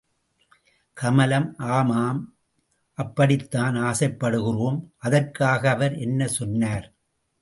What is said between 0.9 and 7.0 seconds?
கமலம் ஆமாம் அப்படித்தான் ஆசைப்படுகிறோம், அதற்காக அவர் என்ன சொன்னார்?